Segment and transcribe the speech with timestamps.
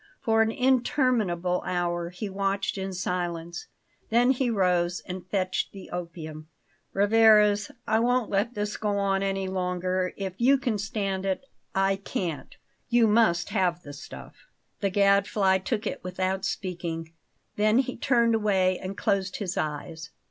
[0.19, 3.67] For an interminable hour he watched in silence;
[4.09, 6.47] then he rose and fetched the opium.
[6.91, 11.45] "Rivarez, I won't let this go on any longer; if you can stand it,
[11.75, 12.57] I can't.
[12.89, 14.47] You must have the stuff."
[14.79, 17.13] The Gadfly took it without speaking.
[17.55, 20.09] Then he turned away and closed his eyes.